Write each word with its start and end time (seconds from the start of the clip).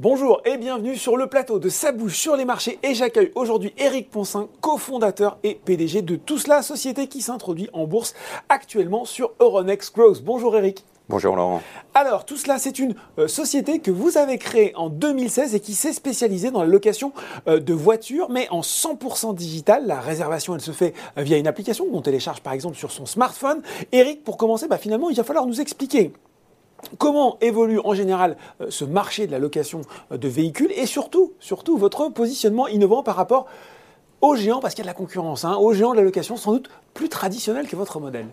bienvenue 0.00 0.96
sur 0.96 1.16
le 1.16 1.26
plateau 1.26 1.58
de 1.58 1.68
Sa 1.68 1.90
bouche 1.90 2.16
sur 2.16 2.36
les 2.36 2.44
marchés 2.44 2.78
et 2.84 2.94
j'accueille 2.94 3.32
aujourd'hui 3.34 3.74
Eric 3.78 4.10
Ponsin, 4.10 4.48
cofondateur 4.60 5.38
et 5.42 5.56
PDG 5.56 6.02
de 6.02 6.14
Tout 6.14 6.38
cela, 6.38 6.62
société 6.62 7.08
qui 7.08 7.20
s'introduit 7.20 7.68
en 7.72 7.88
bourse 7.88 8.14
actuellement 8.48 9.04
sur 9.04 9.32
Euronext 9.40 9.92
Growth. 9.96 10.22
Bonjour 10.22 10.56
Eric. 10.56 10.84
Bonjour 11.08 11.34
Laurent. 11.34 11.62
Alors, 11.94 12.26
tout 12.26 12.36
cela, 12.36 12.58
c'est 12.58 12.78
une 12.78 12.94
euh, 13.18 13.26
société 13.26 13.80
que 13.80 13.90
vous 13.90 14.18
avez 14.18 14.38
créée 14.38 14.72
en 14.76 14.88
2016 14.88 15.54
et 15.54 15.60
qui 15.60 15.74
s'est 15.74 15.92
spécialisée 15.92 16.52
dans 16.52 16.60
la 16.60 16.68
location 16.68 17.12
euh, 17.48 17.58
de 17.58 17.72
voitures, 17.72 18.28
mais 18.30 18.46
en 18.50 18.60
100% 18.60 19.34
digital. 19.34 19.86
La 19.86 19.98
réservation, 19.98 20.54
elle 20.54 20.60
se 20.60 20.72
fait 20.72 20.92
euh, 21.16 21.22
via 21.22 21.38
une 21.38 21.46
application 21.46 21.86
qu'on 21.86 22.02
télécharge 22.02 22.40
par 22.42 22.52
exemple 22.52 22.76
sur 22.76 22.92
son 22.92 23.06
smartphone. 23.06 23.62
Eric, 23.90 24.22
pour 24.22 24.36
commencer, 24.36 24.68
bah, 24.68 24.78
finalement, 24.78 25.10
il 25.10 25.16
va 25.16 25.24
falloir 25.24 25.46
nous 25.46 25.60
expliquer 25.60 26.12
Comment 26.98 27.38
évolue 27.40 27.80
en 27.84 27.94
général 27.94 28.36
ce 28.68 28.84
marché 28.84 29.26
de 29.26 29.32
la 29.32 29.38
location 29.38 29.82
de 30.10 30.28
véhicules 30.28 30.72
et 30.76 30.86
surtout, 30.86 31.32
surtout 31.40 31.76
votre 31.76 32.08
positionnement 32.08 32.68
innovant 32.68 33.02
par 33.02 33.16
rapport 33.16 33.46
aux 34.20 34.36
géants, 34.36 34.60
parce 34.60 34.74
qu'il 34.74 34.84
y 34.84 34.88
a 34.88 34.90
de 34.90 34.94
la 34.94 34.98
concurrence, 34.98 35.44
hein, 35.44 35.56
aux 35.56 35.72
géants 35.72 35.92
de 35.92 35.98
la 35.98 36.04
location 36.04 36.36
sans 36.36 36.52
doute 36.52 36.70
plus 36.94 37.08
traditionnels 37.08 37.68
que 37.68 37.76
votre 37.76 38.00
modèle? 38.00 38.26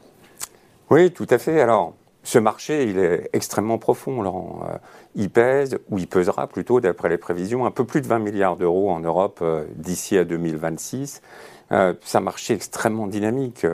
Oui, 0.90 1.12
tout 1.12 1.28
à 1.30 1.38
fait. 1.38 1.62
Alors, 1.62 1.94
ce 2.24 2.40
marché, 2.40 2.86
il 2.90 2.98
est 2.98 3.30
extrêmement 3.34 3.78
profond, 3.78 4.22
Laurent. 4.22 4.62
Euh, 4.68 4.78
il 5.16 5.30
pèse, 5.30 5.78
ou 5.90 6.00
il 6.00 6.08
pesera 6.08 6.48
plutôt, 6.48 6.80
d'après 6.80 7.10
les 7.10 7.18
prévisions, 7.18 7.66
un 7.66 7.72
peu 7.72 7.86
plus 7.86 8.02
de 8.02 8.08
20 8.08 8.20
milliards 8.20 8.58
d'euros 8.58 8.90
en 8.90 9.00
Europe 9.00 9.40
euh, 9.42 9.66
d'ici 9.76 10.18
à 10.18 10.24
2026. 10.24 11.22
Euh, 11.72 11.94
c'est 12.02 12.18
un 12.18 12.22
marché 12.22 12.54
extrêmement 12.54 13.08
dynamique 13.08 13.66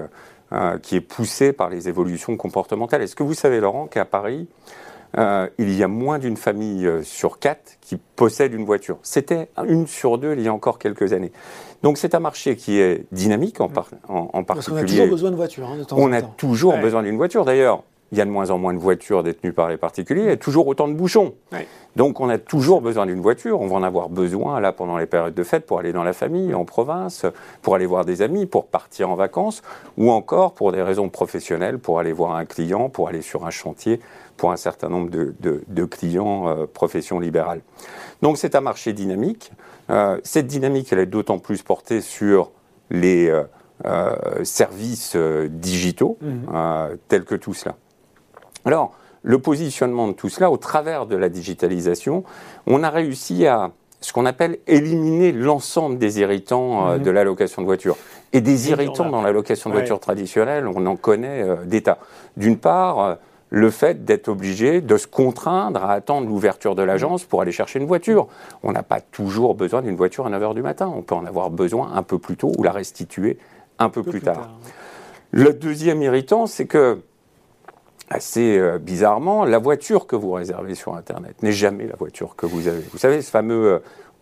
qui 0.82 0.96
est 0.96 1.02
poussé 1.02 1.54
par 1.54 1.70
les 1.70 1.88
évolutions 1.88 2.36
comportementales. 2.38 3.02
Est-ce 3.02 3.16
que 3.16 3.24
vous 3.24 3.34
savez, 3.34 3.60
Laurent, 3.60 3.88
qu'à 3.88 4.06
Paris, 4.06 4.48
il 5.18 5.74
y 5.74 5.84
a 5.84 5.88
moins 5.88 6.20
d'une 6.20 6.38
famille 6.38 6.90
sur 7.04 7.40
quatre 7.40 7.78
qui 7.82 7.98
possède 7.98 8.54
une 8.54 8.66
voiture? 8.66 8.98
C'était 9.04 9.50
une 9.68 9.88
sur 9.88 10.18
deux 10.18 10.34
il 10.34 10.42
y 10.42 10.48
a 10.48 10.54
encore 10.54 10.80
quelques 10.80 11.14
années. 11.14 11.32
Donc 11.84 11.98
c'est 11.98 12.16
un 12.16 12.20
marché 12.20 12.56
qui 12.56 12.80
est 12.80 13.06
dynamique 13.12 13.60
en, 13.60 13.72
en, 14.08 14.44
particulier. 14.44 14.46
Parce 14.46 14.70
on 14.70 14.78
a 14.78 14.84
toujours 14.84 15.08
besoin 15.08 15.32
de 15.32 15.36
voiture. 15.36 15.68
Hein, 15.68 15.78
de 15.78 15.84
temps 15.84 15.96
on 15.98 16.12
a 16.12 16.22
toujours 16.22 16.78
besoin 16.78 17.04
d'une 17.04 17.18
voiture. 17.18 17.44
D'ailleurs, 17.46 17.84
il 18.12 18.18
y 18.18 18.22
a 18.22 18.26
de 18.26 18.30
moins 18.30 18.50
en 18.50 18.58
moins 18.58 18.74
de 18.74 18.80
voitures 18.80 19.24
détenues 19.24 19.54
par 19.54 19.70
les 19.70 19.78
particuliers, 19.78 20.22
il 20.22 20.28
y 20.28 20.32
a 20.32 20.38
toujours 20.38 20.68
autant 20.68 20.88
de 20.88 20.94
bouchons. 20.94 21.34
Donc 21.96 22.20
on 22.20 22.30
a 22.30 22.38
toujours 22.38 22.82
besoin 22.82 23.06
d'une 23.06 23.22
voiture, 23.22 23.62
on 23.62 23.68
va 23.68 23.76
en 23.76 23.84
avoir 23.84 24.10
besoin 24.10 24.60
là 24.60 24.74
pendant 24.74 24.98
les 24.98 25.06
périodes 25.06 25.34
de 25.34 25.44
fête 25.44 25.66
pour 25.66 25.80
aller 25.80 25.94
dans 25.94 26.04
la 26.04 26.14
famille, 26.14 26.54
en 26.54 26.66
province, 26.66 27.26
pour 27.62 27.76
aller 27.76 27.86
voir 27.86 28.06
des 28.06 28.22
amis, 28.22 28.46
pour 28.46 28.68
partir 28.68 29.10
en 29.10 29.16
vacances, 29.16 29.62
ou 29.98 30.12
encore 30.12 30.54
pour 30.54 30.72
des 30.72 30.82
raisons 30.82 31.10
professionnelles, 31.10 31.80
pour 31.80 32.00
aller 32.00 32.12
voir 32.12 32.36
un 32.36 32.46
client, 32.46 32.90
pour 32.90 33.08
aller 33.08 33.22
sur 33.22 33.46
un 33.46 33.50
chantier, 33.50 34.00
pour 34.38 34.52
un 34.52 34.58
certain 34.58 34.90
nombre 34.90 35.10
de, 35.10 35.86
clients 35.86 36.50
euh, 36.50 36.66
profession 36.66 37.20
libérale. 37.20 37.62
Donc 38.22 38.38
c'est 38.38 38.56
un 38.56 38.62
marché 38.62 38.94
dynamique. 38.94 39.52
Euh, 39.90 40.20
cette 40.24 40.48
dynamique, 40.48 40.92
elle 40.92 41.00
est 41.00 41.06
d'autant 41.06 41.40
plus 41.40 41.64
portée 41.64 42.02
sur 42.02 42.52
les 42.90 43.30
euh, 43.86 44.44
services 44.44 45.16
digitaux, 45.16 46.18
mmh. 46.22 46.98
tels 47.08 47.24
que 47.24 47.36
tout 47.36 47.54
cela. 47.54 47.76
Alors, 48.66 48.94
le 49.24 49.40
positionnement 49.40 50.08
de 50.08 50.14
tout 50.14 50.30
cela, 50.30 50.52
au 50.52 50.58
travers 50.58 51.06
de 51.06 51.16
la 51.16 51.30
digitalisation, 51.30 52.24
on 52.68 52.84
a 52.84 52.90
réussi 52.90 53.46
à 53.46 53.72
ce 54.02 54.14
qu'on 54.14 54.26
appelle 54.26 54.58
éliminer 54.68 55.32
l'ensemble 55.32 56.00
des 56.00 56.20
irritants 56.20 56.90
euh, 56.90 56.98
mhm. 56.98 57.04
de 57.04 57.12
la 57.12 57.24
location 57.24 57.62
de 57.62 57.68
voiture. 57.68 57.96
Et 58.34 58.42
des 58.42 58.70
irritants 58.70 59.10
dans 59.10 59.22
la 59.22 59.32
location 59.32 59.70
de 59.70 59.76
voiture 59.76 60.00
traditionnelle, 60.00 60.68
on 60.68 60.86
en 60.88 60.96
connaît 60.96 61.44
euh, 61.44 61.56
des 61.66 61.84
tas. 61.84 62.00
D'une 62.36 62.58
part, 62.58 63.00
euh, 63.00 63.16
le 63.50 63.70
fait 63.70 64.06
d'être 64.06 64.30
obligé 64.30 64.82
de 64.82 64.98
se 64.98 65.06
contraindre 65.06 65.84
à 65.84 65.92
attendre 65.92 66.28
l'ouverture 66.28 66.74
de 66.74 66.82
l'agence 66.82 67.26
pour 67.26 67.42
aller 67.42 67.52
chercher 67.52 67.80
une 67.80 67.86
voiture. 67.86 68.28
On 68.64 68.72
n'a 68.72 68.82
pas 68.82 69.02
toujours 69.02 69.56
besoin 69.56 69.82
d'une 69.82 69.98
voiture 69.98 70.26
à 70.26 70.30
9h 70.30 70.56
du 70.56 70.62
matin. 70.62 70.92
On 70.94 71.02
peut 71.02 71.16
en 71.16 71.26
avoir 71.26 71.50
besoin 71.50 71.92
un 71.94 72.02
peu 72.02 72.18
plus 72.18 72.38
tôt 72.38 72.54
ou 72.58 72.64
la 72.64 72.72
restituer 72.72 73.38
un 73.78 73.90
peu, 73.90 74.04
plus, 74.04 74.22
tard. 74.22 74.52
Le 75.32 75.54
deuxième 75.54 76.02
irritant, 76.02 76.48
c'est 76.48 76.66
que 76.66 77.02
assez 78.12 78.58
euh, 78.58 78.78
bizarrement, 78.78 79.46
la 79.46 79.58
voiture 79.58 80.06
que 80.06 80.16
vous 80.16 80.32
réservez 80.32 80.76
sur 80.76 80.96
Internet 80.96 81.42
n'est 81.42 81.52
jamais 81.52 81.88
la 81.88 81.96
voiture 81.96 82.36
que 82.36 82.46
vous 82.46 82.68
avez. 82.68 82.84
Vous 82.92 82.98
savez, 82.98 83.22
ce 83.22 83.32
fameux 83.32 83.66
euh, 83.66 83.80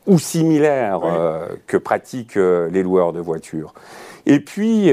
ou 0.08 0.20
similaire 0.20 1.02
euh, 1.04 1.48
que 1.68 1.78
pratiquent 1.78 2.36
les 2.36 2.84
loueurs 2.84 3.14
de 3.14 3.20
voitures. 3.20 3.74
Et 4.26 4.40
puis, 4.40 4.92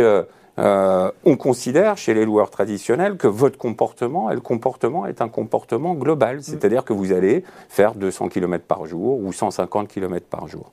on 0.59 1.37
considère 1.39 1.97
chez 1.97 2.12
les 2.12 2.25
loueurs 2.25 2.51
traditionnels 2.51 3.17
que 3.17 3.29
votre 3.29 3.57
comportement, 3.57 4.31
et 4.31 4.34
le 4.34 4.41
comportement 4.41 5.07
est 5.07 5.23
un 5.23 5.28
comportement 5.28 5.95
global, 5.95 6.39
mm. 6.39 6.43
c'est-à-dire 6.43 6.84
que 6.84 6.93
vous 6.93 7.13
allez 7.13 7.45
faire 7.69 7.95
200 7.95 8.28
km 8.28 8.65
par 8.65 8.87
jour 8.87 9.21
ou 9.21 9.33
150 9.33 9.89
km 9.89 10.27
par 10.27 10.49
jour. 10.49 10.73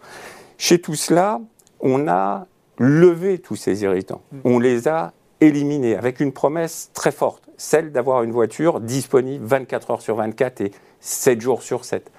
Chez 0.58 0.80
tout 0.80 0.96
cela, 0.96 1.40
on 1.80 2.08
a 2.08 2.48
levé 2.80 3.38
tous 3.38 3.56
ces 3.56 3.84
irritants. 3.84 4.22
Mm. 4.32 4.38
On 4.46 4.60
les 4.60 4.88
a 4.88 5.14
éliminés 5.42 5.96
avec 5.96 6.20
une 6.20 6.32
promesse 6.32 6.90
très 6.94 7.12
forte 7.12 7.43
celle 7.58 7.92
d'avoir 7.92 8.24
une 8.24 8.32
voiture 8.32 8.80
disponible 8.80 9.46
24 9.46 9.92
heures 9.92 10.02
sur 10.02 10.16
24 10.16 10.62
et 10.62 10.72
7 11.00 11.42
jours 11.42 11.64
sur 11.64 11.86
7. 11.86 12.12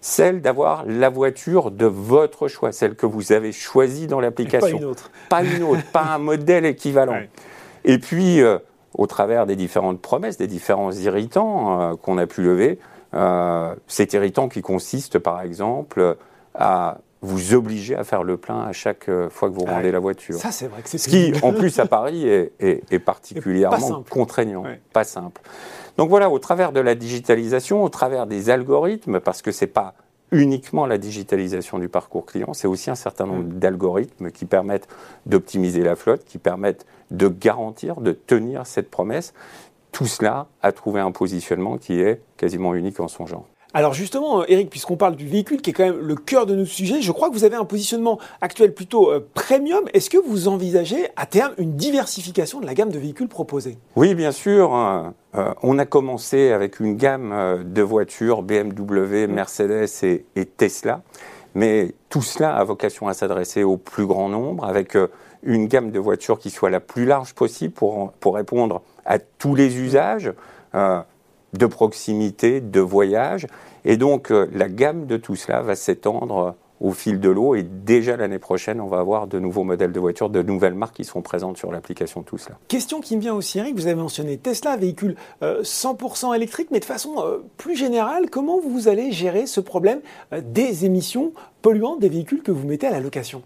Celle 0.00 0.40
d'avoir 0.40 0.84
la 0.86 1.08
voiture 1.08 1.70
de 1.70 1.86
votre 1.86 2.48
choix, 2.48 2.72
celle 2.72 2.94
que 2.94 3.06
vous 3.06 3.32
avez 3.32 3.52
choisie 3.52 4.06
dans 4.06 4.20
l'application. 4.20 4.78
Pas 4.78 4.82
une 4.82 4.84
autre. 4.84 5.10
Pas 5.28 5.42
une 5.42 5.62
autre, 5.62 5.82
pas 5.92 6.04
un 6.14 6.18
modèle 6.18 6.64
équivalent. 6.66 7.18
Et 7.84 7.98
puis, 7.98 8.40
euh, 8.40 8.58
au 8.94 9.06
travers 9.06 9.46
des 9.46 9.56
différentes 9.56 10.00
promesses, 10.00 10.36
des 10.36 10.46
différents 10.46 10.92
irritants 10.92 11.80
euh, 11.80 11.96
qu'on 11.96 12.18
a 12.18 12.26
pu 12.26 12.42
lever, 12.42 12.78
euh, 13.14 13.74
cet 13.86 14.12
irritant 14.12 14.48
qui 14.48 14.60
consiste 14.60 15.18
par 15.18 15.40
exemple 15.40 16.16
à 16.54 16.98
vous 17.20 17.54
obligez 17.54 17.96
à 17.96 18.04
faire 18.04 18.22
le 18.22 18.36
plein 18.36 18.60
à 18.60 18.72
chaque 18.72 19.08
euh, 19.08 19.28
fois 19.28 19.48
que 19.48 19.54
vous 19.54 19.64
rendez 19.64 19.90
la 19.90 19.98
voiture. 19.98 20.36
Ça, 20.36 20.52
c'est 20.52 20.68
vrai 20.68 20.82
que 20.82 20.88
c'est 20.88 20.98
Ce 20.98 21.08
qui, 21.08 21.32
en 21.42 21.52
plus, 21.52 21.78
à 21.78 21.86
Paris, 21.86 22.26
est, 22.28 22.98
particulièrement 23.04 24.04
contraignant, 24.08 24.64
pas 24.92 25.04
simple. 25.04 25.40
Donc 25.96 26.10
voilà, 26.10 26.30
au 26.30 26.38
travers 26.38 26.72
de 26.72 26.80
la 26.80 26.94
digitalisation, 26.94 27.82
au 27.82 27.88
travers 27.88 28.26
des 28.26 28.50
algorithmes, 28.50 29.20
parce 29.20 29.42
que 29.42 29.50
ce 29.50 29.64
n'est 29.64 29.70
pas 29.70 29.94
uniquement 30.30 30.86
la 30.86 30.98
digitalisation 30.98 31.78
du 31.78 31.88
parcours 31.88 32.26
client, 32.26 32.52
c'est 32.52 32.68
aussi 32.68 32.90
un 32.90 32.94
certain 32.94 33.26
nombre 33.26 33.44
mm. 33.44 33.58
d'algorithmes 33.58 34.30
qui 34.30 34.44
permettent 34.44 34.88
d'optimiser 35.26 35.82
la 35.82 35.96
flotte, 35.96 36.24
qui 36.24 36.38
permettent 36.38 36.86
de 37.10 37.28
garantir, 37.28 38.00
de 38.00 38.12
tenir 38.12 38.66
cette 38.66 38.90
promesse. 38.90 39.32
Tout 39.90 40.06
cela 40.06 40.46
a 40.62 40.72
trouvé 40.72 41.00
un 41.00 41.12
positionnement 41.12 41.78
qui 41.78 42.00
est 42.00 42.20
quasiment 42.36 42.74
unique 42.74 43.00
en 43.00 43.08
son 43.08 43.26
genre. 43.26 43.46
Alors 43.74 43.92
justement, 43.92 44.46
Eric, 44.46 44.70
puisqu'on 44.70 44.96
parle 44.96 45.14
du 45.14 45.28
véhicule 45.28 45.60
qui 45.60 45.70
est 45.70 45.72
quand 45.74 45.84
même 45.84 46.00
le 46.00 46.14
cœur 46.14 46.46
de 46.46 46.54
notre 46.54 46.70
sujet, 46.70 47.02
je 47.02 47.12
crois 47.12 47.28
que 47.28 47.34
vous 47.34 47.44
avez 47.44 47.56
un 47.56 47.66
positionnement 47.66 48.18
actuel 48.40 48.72
plutôt 48.72 49.10
euh, 49.10 49.28
premium. 49.34 49.84
Est-ce 49.92 50.08
que 50.08 50.16
vous 50.16 50.48
envisagez 50.48 51.08
à 51.16 51.26
terme 51.26 51.52
une 51.58 51.76
diversification 51.76 52.60
de 52.60 52.66
la 52.66 52.72
gamme 52.72 52.88
de 52.88 52.98
véhicules 52.98 53.28
proposés? 53.28 53.76
Oui, 53.94 54.14
bien 54.14 54.32
sûr. 54.32 54.74
Euh, 54.74 55.02
euh, 55.34 55.52
on 55.62 55.78
a 55.78 55.84
commencé 55.84 56.50
avec 56.50 56.80
une 56.80 56.96
gamme 56.96 57.62
de 57.62 57.82
voitures 57.82 58.42
BMW, 58.42 59.26
Mercedes 59.26 59.86
et, 60.02 60.44
Tesla. 60.46 61.02
Mais 61.54 61.92
tout 62.08 62.22
cela 62.22 62.56
a 62.56 62.64
vocation 62.64 63.06
à 63.06 63.12
s'adresser 63.12 63.64
au 63.64 63.76
plus 63.76 64.06
grand 64.06 64.30
nombre 64.30 64.64
avec 64.64 64.96
une 65.42 65.66
gamme 65.66 65.90
de 65.90 65.98
voitures 65.98 66.38
qui 66.38 66.48
soit 66.48 66.70
la 66.70 66.80
plus 66.80 67.04
large 67.04 67.34
possible 67.34 67.74
pour, 67.74 68.12
pour 68.12 68.34
répondre 68.34 68.80
à 69.04 69.18
tous 69.18 69.54
les 69.54 69.78
usages 69.78 70.32
de 71.52 71.66
proximité, 71.66 72.60
de 72.60 72.80
voyage. 72.80 73.46
Et 73.84 73.96
donc 73.96 74.30
euh, 74.30 74.48
la 74.52 74.68
gamme 74.68 75.06
de 75.06 75.16
tout 75.16 75.36
cela 75.36 75.62
va 75.62 75.74
s'étendre 75.74 76.38
euh, 76.38 76.50
au 76.80 76.92
fil 76.92 77.20
de 77.20 77.28
l'eau. 77.28 77.54
Et 77.54 77.62
déjà 77.62 78.16
l'année 78.16 78.38
prochaine, 78.38 78.80
on 78.80 78.86
va 78.86 78.98
avoir 78.98 79.26
de 79.26 79.38
nouveaux 79.38 79.64
modèles 79.64 79.92
de 79.92 80.00
voitures, 80.00 80.30
de 80.30 80.42
nouvelles 80.42 80.74
marques 80.74 80.96
qui 80.96 81.04
seront 81.04 81.22
présentes 81.22 81.56
sur 81.56 81.72
l'application 81.72 82.22
Tout 82.22 82.38
cela. 82.38 82.56
Question 82.68 83.00
qui 83.00 83.16
me 83.16 83.20
vient 83.20 83.34
aussi, 83.34 83.58
Eric, 83.58 83.74
vous 83.74 83.86
avez 83.86 83.96
mentionné 83.96 84.36
Tesla, 84.36 84.76
véhicule 84.76 85.16
100% 85.42 86.30
euh, 86.30 86.34
électrique, 86.34 86.68
mais 86.70 86.80
de 86.80 86.84
façon 86.84 87.16
plus 87.56 87.76
générale, 87.76 88.30
comment 88.30 88.60
vous 88.60 88.88
allez 88.88 89.10
gérer 89.10 89.46
ce 89.46 89.60
problème 89.60 90.00
des 90.32 90.84
émissions 90.84 91.32
polluantes 91.62 92.00
des 92.00 92.08
véhicules 92.08 92.42
que 92.42 92.52
vous 92.52 92.66
mettez 92.66 92.86
à 92.86 92.90
la 92.90 93.00
location? 93.00 93.42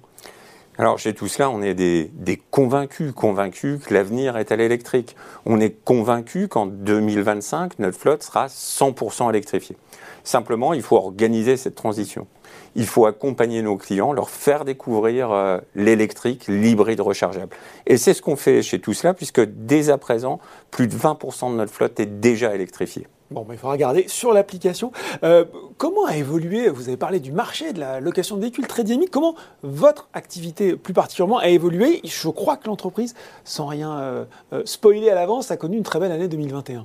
Alors 0.78 0.98
chez 0.98 1.12
tout 1.12 1.28
cela, 1.28 1.50
on 1.50 1.60
est 1.60 1.74
des, 1.74 2.42
convaincus, 2.50 3.12
convaincus 3.12 3.78
que 3.84 3.92
l'avenir 3.92 4.38
est 4.38 4.52
à 4.52 4.56
l'électrique. 4.56 5.16
On 5.44 5.60
est 5.60 5.76
convaincus 5.84 6.48
qu'en 6.48 6.64
2025, 6.64 7.78
notre 7.78 7.98
flotte 7.98 8.22
sera 8.22 8.46
100% 8.46 9.28
électrifiée. 9.28 9.76
Simplement, 10.24 10.72
il 10.72 10.82
faut 10.82 10.96
organiser 10.96 11.58
cette 11.58 11.74
transition. 11.74 12.26
Il 12.74 12.86
faut 12.86 13.04
accompagner 13.04 13.60
nos 13.60 13.76
clients, 13.76 14.14
leur 14.14 14.30
faire 14.30 14.64
découvrir 14.64 15.30
euh, 15.30 15.58
l'électrique, 15.74 16.46
l'hybride 16.48 17.00
rechargeable. 17.00 17.54
Et 17.86 17.98
c'est 17.98 18.14
ce 18.14 18.22
qu'on 18.22 18.36
fait 18.36 18.62
chez 18.62 18.78
tout 18.78 18.94
cela, 18.94 19.12
puisque 19.12 19.42
dès 19.44 19.90
à 19.90 19.98
présent, 19.98 20.40
plus 20.70 20.86
de 20.86 20.94
20% 20.94 21.50
de 21.50 21.56
notre 21.56 21.72
flotte 21.72 22.00
est 22.00 22.06
déjà 22.06 22.54
électrifiée. 22.54 23.06
Bon, 23.32 23.46
il 23.50 23.56
faudra 23.56 23.72
regarder 23.72 24.06
sur 24.08 24.32
l'application. 24.32 24.92
Euh, 25.24 25.44
comment 25.78 26.04
a 26.04 26.16
évolué, 26.16 26.68
vous 26.68 26.88
avez 26.88 26.96
parlé 26.96 27.18
du 27.18 27.32
marché 27.32 27.72
de 27.72 27.80
la 27.80 27.98
location 28.00 28.36
de 28.36 28.42
véhicules 28.42 28.66
très 28.66 28.84
dynamique, 28.84 29.10
comment 29.10 29.34
votre 29.62 30.08
activité 30.12 30.76
plus 30.76 30.92
particulièrement 30.92 31.38
a 31.38 31.48
évolué? 31.48 32.00
Je 32.04 32.28
crois 32.28 32.56
que 32.56 32.68
l'entreprise, 32.68 33.14
sans 33.44 33.66
rien 33.66 33.98
euh, 33.98 34.24
euh, 34.52 34.62
spoiler 34.66 35.08
à 35.08 35.14
l'avance, 35.14 35.50
a 35.50 35.56
connu 35.56 35.76
une 35.76 35.82
très 35.82 35.98
belle 35.98 36.12
année 36.12 36.28
2021. 36.28 36.84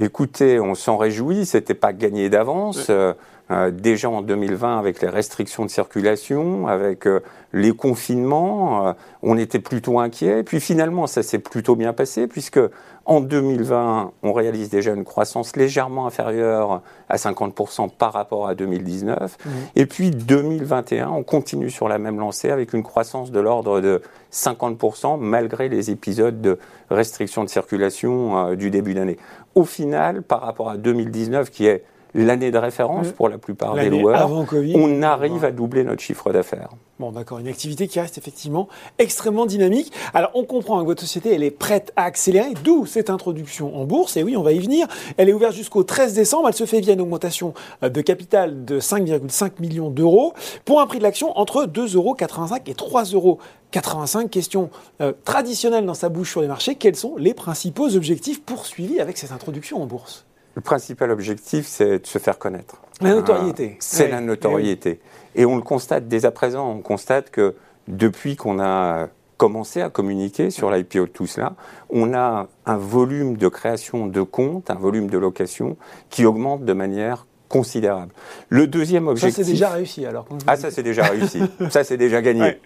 Écoutez, 0.00 0.58
on 0.58 0.74
s'en 0.74 0.96
réjouit, 0.96 1.46
c'était 1.46 1.74
pas 1.74 1.92
gagné 1.92 2.28
d'avance. 2.28 2.90
euh, 3.50 3.70
déjà 3.70 4.08
en 4.08 4.22
2020 4.22 4.78
avec 4.78 5.02
les 5.02 5.08
restrictions 5.08 5.66
de 5.66 5.70
circulation, 5.70 6.66
avec 6.66 7.06
euh, 7.06 7.20
les 7.52 7.72
confinements, 7.72 8.88
euh, 8.88 8.92
on 9.22 9.36
était 9.36 9.58
plutôt 9.58 9.98
inquiet. 9.98 10.42
Puis 10.42 10.60
finalement, 10.60 11.06
ça 11.06 11.22
s'est 11.22 11.38
plutôt 11.38 11.76
bien 11.76 11.92
passé 11.92 12.26
puisque 12.26 12.60
en 13.04 13.20
2020, 13.20 14.12
on 14.22 14.32
réalise 14.32 14.70
déjà 14.70 14.94
une 14.94 15.04
croissance 15.04 15.56
légèrement 15.56 16.06
inférieure 16.06 16.80
à 17.10 17.16
50% 17.16 17.90
par 17.90 18.14
rapport 18.14 18.48
à 18.48 18.54
2019. 18.54 19.36
Mmh. 19.44 19.50
Et 19.76 19.84
puis 19.84 20.10
2021, 20.10 21.10
on 21.10 21.22
continue 21.22 21.68
sur 21.68 21.86
la 21.86 21.98
même 21.98 22.18
lancée 22.18 22.48
avec 22.48 22.72
une 22.72 22.82
croissance 22.82 23.30
de 23.30 23.40
l'ordre 23.40 23.82
de 23.82 24.00
50% 24.32 25.18
malgré 25.20 25.68
les 25.68 25.90
épisodes 25.90 26.40
de 26.40 26.58
restrictions 26.90 27.44
de 27.44 27.50
circulation 27.50 28.54
du 28.54 28.70
début 28.70 28.94
d'année. 28.94 29.18
Au 29.54 29.64
final, 29.64 30.22
par 30.22 30.40
rapport 30.40 30.70
à 30.70 30.76
2019, 30.76 31.50
qui 31.50 31.66
est 31.66 31.84
l'année 32.14 32.50
de 32.50 32.58
référence 32.58 33.08
pour 33.12 33.28
la 33.28 33.38
plupart 33.38 33.74
des 33.74 33.90
loueurs, 33.90 34.30
on 34.74 35.02
arrive 35.02 35.44
à 35.44 35.50
doubler 35.50 35.84
notre 35.84 36.02
chiffre 36.02 36.32
d'affaires. 36.32 36.70
Bon, 37.00 37.10
d'accord, 37.10 37.40
une 37.40 37.48
activité 37.48 37.88
qui 37.88 37.98
reste 37.98 38.18
effectivement 38.18 38.68
extrêmement 38.98 39.46
dynamique. 39.46 39.92
Alors, 40.14 40.30
on 40.34 40.44
comprend 40.44 40.80
que 40.80 40.86
votre 40.86 41.02
société, 41.02 41.34
elle 41.34 41.42
est 41.42 41.50
prête 41.50 41.92
à 41.96 42.04
accélérer, 42.04 42.54
d'où 42.62 42.86
cette 42.86 43.10
introduction 43.10 43.76
en 43.76 43.84
bourse. 43.84 44.16
Et 44.16 44.22
oui, 44.22 44.36
on 44.36 44.44
va 44.44 44.52
y 44.52 44.60
venir. 44.60 44.86
Elle 45.16 45.28
est 45.28 45.32
ouverte 45.32 45.54
jusqu'au 45.54 45.82
13 45.82 46.14
décembre. 46.14 46.46
Elle 46.46 46.54
se 46.54 46.66
fait 46.66 46.80
via 46.80 46.94
une 46.94 47.00
augmentation 47.00 47.52
euh, 47.82 47.88
de 47.88 48.00
capital 48.00 48.64
de 48.64 48.78
5,5 48.78 49.52
millions 49.58 49.90
d'euros 49.90 50.34
pour 50.64 50.80
un 50.80 50.86
prix 50.86 50.98
de 50.98 51.02
l'action 51.02 51.36
entre 51.36 51.66
2,85 51.66 51.96
euros 51.96 52.16
et 52.16 52.72
3,85 52.74 53.14
euros. 53.14 53.38
Question 54.28 54.70
euh, 55.00 55.12
traditionnelle 55.24 55.86
dans 55.86 55.94
sa 55.94 56.08
bouche 56.08 56.30
sur 56.30 56.42
les 56.42 56.48
marchés. 56.48 56.76
Quels 56.76 56.96
sont 56.96 57.16
les 57.16 57.34
principaux 57.34 57.96
objectifs 57.96 58.40
poursuivis 58.40 59.00
avec 59.00 59.18
cette 59.18 59.32
introduction 59.32 59.82
en 59.82 59.86
bourse? 59.86 60.26
Le 60.54 60.62
principal 60.62 61.10
objectif, 61.10 61.66
c'est 61.66 61.98
de 62.00 62.06
se 62.06 62.18
faire 62.18 62.38
connaître. 62.38 62.76
La 63.00 63.14
notoriété. 63.14 63.64
Euh, 63.64 63.76
c'est 63.80 64.08
la 64.08 64.20
notoriété. 64.20 65.00
Et 65.34 65.44
on 65.44 65.56
le 65.56 65.62
constate 65.62 66.06
dès 66.06 66.26
à 66.26 66.30
présent. 66.30 66.70
On 66.70 66.80
constate 66.80 67.30
que 67.30 67.54
depuis 67.88 68.36
qu'on 68.36 68.60
a 68.60 69.08
commencé 69.36 69.80
à 69.80 69.90
communiquer 69.90 70.50
sur 70.50 70.70
l'IPO 70.70 71.06
de 71.06 71.10
tout 71.10 71.26
cela, 71.26 71.54
on 71.90 72.14
a 72.14 72.46
un 72.66 72.76
volume 72.76 73.36
de 73.36 73.48
création 73.48 74.06
de 74.06 74.22
comptes, 74.22 74.70
un 74.70 74.76
volume 74.76 75.08
de 75.08 75.18
location 75.18 75.76
qui 76.08 76.24
augmente 76.24 76.64
de 76.64 76.72
manière 76.72 77.26
considérable. 77.48 78.12
Le 78.48 78.66
deuxième 78.66 79.08
objectif. 79.08 79.36
Ça, 79.36 79.44
c'est 79.44 79.50
déjà 79.50 79.70
réussi 79.70 80.06
alors. 80.06 80.26
Ah, 80.46 80.56
ça, 80.56 80.70
c'est 80.70 80.82
déjà 80.82 81.04
réussi. 81.04 81.40
ça, 81.70 81.84
c'est 81.84 81.96
déjà 81.96 82.22
gagné. 82.22 82.58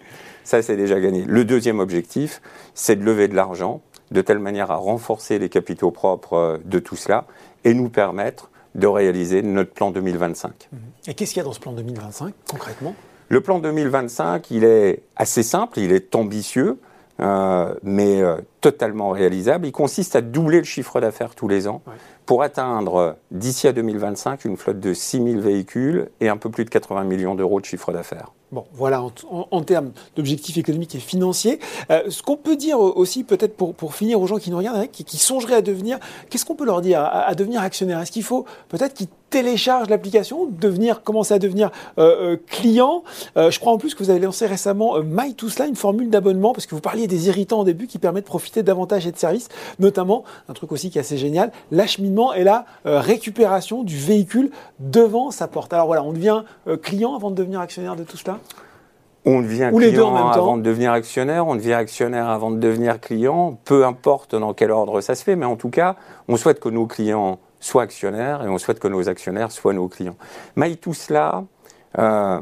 Ça, 0.43 0.61
c'est 0.61 0.77
déjà 0.77 0.99
gagné. 0.99 1.25
Le 1.27 1.43
deuxième 1.43 1.79
objectif, 1.79 2.41
c'est 2.73 2.95
de 2.95 3.03
lever 3.03 3.27
de 3.27 3.35
l'argent 3.35 3.81
de 4.11 4.21
telle 4.21 4.39
manière 4.39 4.71
à 4.71 4.75
renforcer 4.75 5.39
les 5.39 5.49
capitaux 5.49 5.91
propres 5.91 6.33
euh, 6.33 6.57
de 6.65 6.79
tout 6.79 6.95
cela 6.95 7.25
et 7.63 7.73
nous 7.73 7.89
permettre 7.89 8.49
de 8.75 8.87
réaliser 8.87 9.41
notre 9.41 9.71
plan 9.71 9.91
2025. 9.91 10.69
Et 11.07 11.13
qu'est-ce 11.13 11.33
qu'il 11.33 11.39
y 11.39 11.41
a 11.41 11.43
dans 11.43 11.53
ce 11.53 11.59
plan 11.59 11.73
2025 11.73 12.33
concrètement? 12.49 12.95
Le 13.29 13.41
plan 13.41 13.59
2025, 13.59 14.49
il 14.51 14.63
est 14.63 15.03
assez 15.15 15.43
simple, 15.43 15.79
il 15.79 15.91
est 15.91 16.15
ambitieux, 16.15 16.79
euh, 17.19 17.73
mais 17.83 18.21
euh, 18.21 18.37
totalement 18.61 19.09
réalisable. 19.11 19.67
Il 19.67 19.71
consiste 19.71 20.15
à 20.15 20.21
doubler 20.21 20.59
le 20.59 20.65
chiffre 20.65 20.99
d'affaires 20.99 21.35
tous 21.35 21.47
les 21.47 21.67
ans 21.67 21.81
pour 22.25 22.43
atteindre 22.43 23.17
d'ici 23.31 23.67
à 23.67 23.73
2025 23.73 24.45
une 24.45 24.57
flotte 24.57 24.79
de 24.79 24.93
6000 24.93 25.39
véhicules 25.39 26.09
et 26.19 26.29
un 26.29 26.37
peu 26.37 26.49
plus 26.49 26.65
de 26.65 26.69
80 26.69 27.03
millions 27.03 27.35
d'euros 27.35 27.59
de 27.59 27.65
chiffre 27.65 27.91
d'affaires. 27.91 28.31
Bon, 28.51 28.65
voilà, 28.73 29.03
en, 29.29 29.61
termes 29.61 29.91
d'objectifs 30.15 30.57
économiques 30.57 30.95
et 30.95 30.99
financiers. 30.99 31.59
Euh, 31.91 32.03
ce 32.09 32.23
qu'on 32.23 32.35
peut 32.35 32.55
dire 32.55 32.79
aussi, 32.79 33.23
peut-être 33.23 33.55
pour, 33.55 33.75
pour, 33.75 33.93
finir 33.93 34.19
aux 34.19 34.25
gens 34.25 34.37
qui 34.37 34.49
nous 34.49 34.57
regardent, 34.57 34.89
qui, 34.89 35.03
qui 35.03 35.17
songeraient 35.17 35.55
à 35.55 35.61
devenir, 35.61 35.99
qu'est-ce 36.29 36.45
qu'on 36.45 36.55
peut 36.55 36.65
leur 36.65 36.81
dire 36.81 36.99
à, 36.99 37.27
à 37.27 37.35
devenir 37.35 37.61
actionnaire 37.61 37.99
Est-ce 37.99 38.11
qu'il 38.11 38.23
faut 38.23 38.45
peut-être 38.69 38.95
qu'ils 38.95 39.07
téléchargent 39.29 39.89
l'application, 39.89 40.47
devenir, 40.47 41.03
commencer 41.03 41.33
à 41.33 41.39
devenir 41.39 41.71
euh, 41.97 42.33
euh 42.33 42.37
client 42.47 43.03
euh, 43.37 43.51
Je 43.51 43.59
crois 43.59 43.73
en 43.73 43.77
plus 43.77 43.93
que 43.93 44.03
vous 44.03 44.09
avez 44.09 44.19
lancé 44.19 44.45
récemment 44.45 44.97
euh, 44.97 45.03
My 45.03 45.35
une 45.67 45.75
formule 45.75 46.09
d'abonnement, 46.09 46.53
parce 46.53 46.65
que 46.65 46.75
vous 46.75 46.81
parliez 46.81 47.07
des 47.07 47.27
irritants 47.27 47.61
au 47.61 47.63
début 47.63 47.87
qui 47.87 47.99
permet 47.99 48.21
de 48.21 48.25
profiter 48.25 48.48
davantage 48.57 49.07
et 49.07 49.11
de 49.11 49.17
services, 49.17 49.49
notamment 49.79 50.23
un 50.47 50.53
truc 50.53 50.71
aussi 50.71 50.89
qui 50.89 50.97
est 50.97 51.01
assez 51.01 51.17
génial, 51.17 51.51
l'acheminement 51.71 52.33
et 52.33 52.43
la 52.43 52.65
récupération 52.85 53.83
du 53.83 53.97
véhicule 53.97 54.51
devant 54.79 55.31
sa 55.31 55.47
porte. 55.47 55.73
Alors 55.73 55.87
voilà, 55.87 56.03
on 56.03 56.13
devient 56.13 56.43
client 56.81 57.15
avant 57.15 57.31
de 57.31 57.35
devenir 57.35 57.59
actionnaire 57.59 57.95
de 57.95 58.03
tout 58.03 58.17
cela? 58.17 58.39
On 59.25 59.41
devient 59.41 59.69
client 59.75 60.15
avant 60.15 60.57
de 60.57 60.61
devenir 60.61 60.91
actionnaire, 60.91 61.45
on 61.45 61.55
devient 61.55 61.73
actionnaire 61.73 62.29
avant 62.29 62.51
de 62.51 62.57
devenir 62.57 62.99
client, 62.99 63.59
peu 63.65 63.85
importe 63.85 64.33
dans 64.35 64.53
quel 64.53 64.71
ordre 64.71 65.01
ça 65.01 65.13
se 65.13 65.23
fait, 65.23 65.35
mais 65.35 65.45
en 65.45 65.57
tout 65.57 65.69
cas, 65.69 65.97
on 66.27 66.37
souhaite 66.37 66.59
que 66.59 66.69
nos 66.69 66.87
clients 66.87 67.37
soient 67.59 67.83
actionnaires 67.83 68.43
et 68.43 68.47
on 68.47 68.57
souhaite 68.57 68.79
que 68.79 68.87
nos 68.87 69.09
actionnaires 69.09 69.51
soient 69.51 69.73
nos 69.73 69.89
clients. 69.89 70.15
Mais 70.55 70.75
tout 70.75 70.93
cela, 70.93 71.43
euh, 71.97 72.39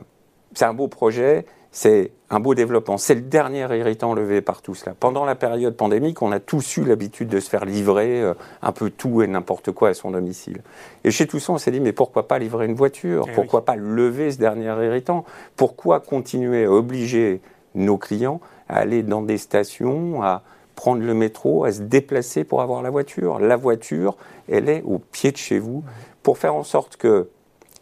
c'est 0.54 0.66
un 0.66 0.74
beau 0.74 0.88
projet, 0.88 1.46
c'est 1.78 2.10
un 2.32 2.40
beau 2.40 2.56
développement. 2.56 2.98
C'est 2.98 3.14
le 3.14 3.22
dernier 3.22 3.68
irritant 3.78 4.16
levé 4.16 4.42
par 4.42 4.64
tout 4.64 4.74
cela. 4.74 4.96
Pendant 5.00 5.26
la 5.26 5.36
période 5.36 5.76
pandémique, 5.76 6.24
on 6.24 6.32
a 6.32 6.40
tous 6.40 6.78
eu 6.78 6.84
l'habitude 6.84 7.28
de 7.30 7.40
se 7.40 7.52
faire 7.52 7.66
livrer 7.66 8.20
euh, 8.20 8.34
un 8.64 8.72
peu 8.72 8.90
tout 8.90 9.22
et 9.22 9.28
n'importe 9.28 9.72
quoi 9.72 9.90
à 9.90 9.94
son 9.94 10.10
domicile. 10.10 10.64
Et 11.04 11.12
chez 11.12 11.28
ça, 11.28 11.54
on 11.54 11.60
s'est 11.60 11.70
dit, 11.70 11.80
mais 11.80 11.92
pourquoi 11.92 12.28
pas 12.28 12.40
livrer 12.40 12.66
une 12.66 12.74
voiture? 12.74 13.28
Eh 13.30 13.32
Pourquoi 13.34 13.64
pas 13.64 13.76
lever 13.76 14.32
ce 14.32 14.40
dernier 14.40 14.74
irritant? 14.86 15.24
Pourquoi 15.56 16.00
continuer 16.00 16.66
à 16.66 16.72
obliger 16.72 17.42
nos 17.76 18.00
clients 18.00 18.42
à 18.68 18.78
aller 18.78 19.04
dans 19.04 19.22
des 19.22 19.38
stations, 19.38 20.24
à 20.24 20.42
prendre 20.74 21.04
le 21.04 21.14
métro, 21.14 21.64
à 21.64 21.72
se 21.72 21.84
déplacer 21.84 22.44
pour 22.44 22.64
avoir 22.64 22.82
la 22.82 22.90
voiture? 22.90 23.38
La 23.38 23.56
voiture, 23.56 24.18
elle 24.50 24.68
est 24.68 24.82
au 24.82 24.98
pied 24.98 25.32
de 25.32 25.38
chez 25.38 25.60
vous 25.60 25.84
pour 26.24 26.40
faire 26.40 26.56
en 26.56 26.64
sorte 26.64 26.98
que 26.98 27.30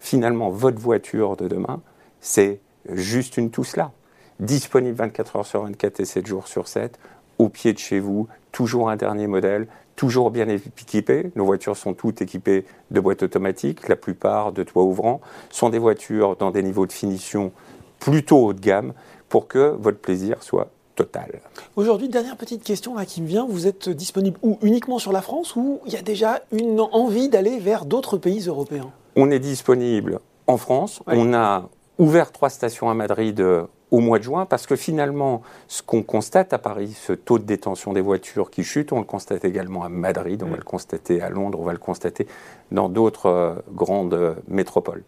finalement 0.02 0.50
votre 0.50 0.80
voiture 0.80 1.38
de 1.38 1.48
demain, 1.48 1.80
c'est 2.20 2.60
juste 2.90 3.38
une 3.38 3.52
touche 3.52 3.76
là. 3.76 3.92
Disponible 4.40 4.96
24 4.96 5.36
heures 5.38 5.46
sur 5.46 5.64
24 5.64 6.00
et 6.02 6.06
7 6.06 6.26
jours 6.26 6.48
sur 6.48 6.68
7, 6.68 7.00
au 7.40 7.50
pied 7.50 7.74
de 7.74 7.80
chez 7.80 8.00
vous, 8.00 8.28
toujours 8.52 8.90
un 8.90 8.96
dernier 8.96 9.28
modèle, 9.28 9.68
toujours 9.96 10.30
bien 10.30 10.48
équipé. 10.50 11.32
Nos 11.36 11.46
voitures 11.46 11.78
sont 11.78 11.94
toutes 11.94 12.22
équipées 12.22 12.66
de 12.92 13.00
boîtes 13.00 13.24
automatiques, 13.24 13.88
la 13.88 13.96
plupart 13.96 14.52
de 14.52 14.64
toits 14.64 14.84
ouvrants, 14.84 15.22
sont 15.50 15.70
des 15.70 15.80
voitures 15.80 16.36
dans 16.36 16.52
des 16.52 16.64
niveaux 16.64 16.86
de 16.86 16.92
finition 16.92 17.52
plutôt 18.00 18.48
haut 18.48 18.54
de 18.54 18.60
gamme 18.60 18.94
pour 19.30 19.48
que 19.48 19.76
votre 19.80 20.00
plaisir 20.00 20.44
soit 20.44 20.70
total. 20.96 21.42
Aujourd'hui, 21.76 22.08
dernière 22.08 22.38
petite 22.38 22.64
question 22.64 22.96
là 22.96 23.06
qui 23.06 23.22
me 23.22 23.28
vient, 23.28 23.46
vous 23.48 23.68
êtes 23.68 23.90
disponible 23.90 24.38
où? 24.42 24.58
Uniquement 24.62 25.00
sur 25.00 25.12
la 25.12 25.22
France 25.22 25.56
ou 25.56 25.82
il 25.86 25.94
y 25.94 25.98
a 25.98 26.02
déjà 26.02 26.42
une 26.52 26.80
envie 26.80 27.30
d'aller 27.30 27.60
vers 27.60 27.86
d'autres 27.86 28.18
pays 28.18 28.48
européens? 28.48 28.92
On 29.16 29.32
est 29.32 29.40
disponible 29.40 30.20
en 30.48 30.58
France, 30.58 31.02
on 31.08 31.34
a 31.34 31.70
ouvert 31.98 32.32
trois 32.32 32.50
stations 32.50 32.90
à 32.90 32.94
Madrid 32.94 33.44
au 33.92 34.00
mois 34.00 34.20
de 34.20 34.24
juin, 34.24 34.46
parce 34.46 34.66
que 34.68 34.76
finalement, 34.76 35.42
ce 35.68 35.82
qu'on 35.82 36.04
constate 36.04 36.54
à 36.54 36.58
Paris, 36.58 36.98
ce 37.00 37.14
taux 37.14 37.40
de 37.40 37.44
détention 37.44 37.94
des 37.94 38.02
voitures 38.02 38.50
qui 38.50 38.64
chute, 38.64 38.92
on 38.92 39.00
le 39.00 39.06
constate 39.06 39.46
également 39.46 39.84
à 39.84 39.90
Madrid, 39.90 40.44
on 40.44 40.48
va 40.48 40.54
mm. 40.54 40.58
le 40.58 40.64
constater 40.64 41.22
à 41.22 41.30
Londres, 41.30 41.60
on 41.62 41.64
va 41.64 41.74
le 41.74 41.80
constater 41.80 42.28
dans 42.72 42.90
d'autres 42.90 43.28
euh, 43.28 43.56
grandes 43.74 44.14
euh, 44.14 44.36
métropoles. 44.48 45.04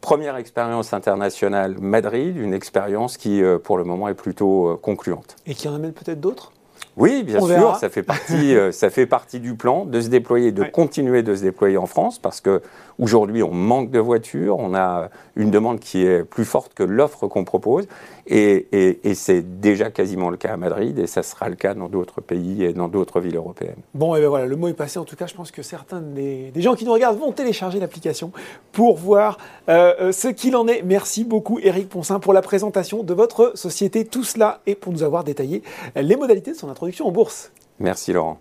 Première 0.00 0.36
expérience 0.36 0.92
internationale 0.92 1.76
Madrid, 1.78 2.36
une 2.36 2.54
expérience 2.54 3.16
qui, 3.16 3.42
euh, 3.42 3.58
pour 3.58 3.76
le 3.76 3.84
moment, 3.84 4.08
est 4.08 4.14
plutôt 4.14 4.78
concluante. 4.80 5.36
Et 5.46 5.54
qui 5.54 5.68
en 5.68 5.74
amène 5.74 5.92
peut-être 5.92 6.20
d'autres? 6.20 6.52
Oui, 6.98 7.22
bien 7.22 7.40
sûr, 7.40 7.76
ça 7.76 7.88
fait, 7.88 8.02
partie, 8.02 8.54
ça 8.72 8.90
fait 8.90 9.06
partie 9.06 9.40
du 9.40 9.54
plan 9.54 9.84
de 9.84 10.00
se 10.00 10.08
déployer, 10.08 10.52
de 10.52 10.64
continuer 10.64 11.22
de 11.22 11.34
se 11.34 11.42
déployer 11.42 11.76
en 11.76 11.86
France, 11.86 12.18
parce 12.18 12.40
que 12.40 12.60
Aujourd'hui, 12.98 13.44
on 13.44 13.52
manque 13.52 13.92
de 13.92 14.00
voitures, 14.00 14.58
on 14.58 14.74
a 14.74 15.08
une 15.36 15.52
demande 15.52 15.78
qui 15.78 16.04
est 16.04 16.24
plus 16.24 16.44
forte 16.44 16.74
que 16.74 16.82
l'offre 16.82 17.28
qu'on 17.28 17.44
propose, 17.44 17.86
et, 18.26 18.66
c'est 19.14 19.60
déjà 19.60 19.90
quasiment 19.90 20.30
le 20.30 20.36
cas 20.36 20.52
à 20.52 20.56
Madrid, 20.56 20.98
et 20.98 21.06
ça 21.06 21.22
sera 21.22 21.48
le 21.48 21.54
cas 21.54 21.74
dans 21.74 21.88
d'autres 21.88 22.20
pays 22.20 22.64
et 22.64 22.72
dans 22.72 22.88
d'autres 22.88 23.20
villes 23.20 23.36
européennes. 23.36 23.78
Bon, 23.94 24.16
et 24.16 24.20
ben 24.20 24.28
voilà, 24.28 24.46
le 24.46 24.56
mot 24.56 24.66
est 24.66 24.74
passé. 24.74 24.98
En 24.98 25.04
tout 25.04 25.14
cas, 25.14 25.26
je 25.26 25.34
pense 25.34 25.52
que 25.52 25.62
certains 25.62 26.00
des, 26.00 26.52
gens 26.56 26.74
qui 26.74 26.84
nous 26.84 26.92
regardent 26.92 27.18
vont 27.18 27.30
télécharger 27.30 27.78
l'application 27.78 28.32
pour 28.72 28.96
voir 28.96 29.38
euh, 29.68 29.94
euh, 30.00 30.12
ce 30.12 30.28
qu'il 30.28 30.56
en 30.56 30.66
est. 30.66 30.82
Merci 30.82 31.24
beaucoup, 31.24 31.60
Eric 31.62 31.88
Poncin, 31.88 32.18
pour 32.18 32.32
la 32.32 32.42
présentation 32.42 33.04
de 33.04 33.14
votre 33.14 33.52
société 33.56 34.04
Tout 34.04 34.24
cela 34.24 34.60
et 34.66 34.74
pour 34.74 34.92
nous 34.92 35.04
avoir 35.04 35.22
détaillé 35.22 35.62
les 35.94 36.16
modalités 36.16 36.50
de 36.50 36.56
son 36.56 36.68
introduction 36.68 36.87
en 37.00 37.10
bourse. 37.10 37.52
Merci, 37.78 38.12
Laurent. 38.12 38.38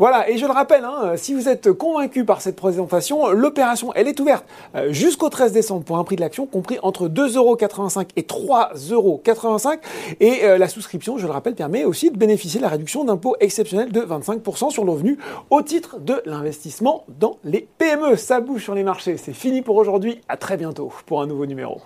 Voilà, 0.00 0.30
et 0.30 0.38
je 0.38 0.46
le 0.46 0.52
rappelle, 0.52 0.86
hein, 0.86 1.12
si 1.16 1.34
vous 1.34 1.46
êtes 1.46 1.72
convaincu 1.72 2.24
par 2.24 2.40
cette 2.40 2.56
présentation, 2.56 3.32
l'opération, 3.32 3.92
elle 3.94 4.08
est 4.08 4.18
ouverte 4.18 4.46
euh, 4.74 4.90
jusqu'au 4.94 5.28
13 5.28 5.52
décembre 5.52 5.84
pour 5.84 5.98
un 5.98 6.04
prix 6.04 6.16
de 6.16 6.22
l'action 6.22 6.46
compris 6.46 6.78
entre 6.82 7.06
2,85€ 7.06 8.06
et 8.16 8.22
3,85€. 8.22 9.78
Et 10.20 10.44
euh, 10.44 10.56
la 10.56 10.68
souscription, 10.68 11.18
je 11.18 11.26
le 11.26 11.32
rappelle, 11.32 11.54
permet 11.54 11.84
aussi 11.84 12.10
de 12.10 12.16
bénéficier 12.16 12.60
de 12.60 12.64
la 12.64 12.70
réduction 12.70 13.04
d'impôt 13.04 13.36
exceptionnelle 13.40 13.92
de 13.92 14.00
25% 14.00 14.70
sur 14.70 14.86
le 14.86 14.92
revenu 14.92 15.18
au 15.50 15.60
titre 15.60 15.98
de 15.98 16.22
l'investissement 16.24 17.04
dans 17.18 17.36
les 17.44 17.68
PME. 17.76 18.16
Ça 18.16 18.40
bouge 18.40 18.62
sur 18.62 18.74
les 18.74 18.84
marchés. 18.84 19.18
C'est 19.18 19.34
fini 19.34 19.60
pour 19.60 19.76
aujourd'hui. 19.76 20.22
À 20.30 20.38
très 20.38 20.56
bientôt 20.56 20.90
pour 21.04 21.20
un 21.20 21.26
nouveau 21.26 21.44
numéro. 21.44 21.78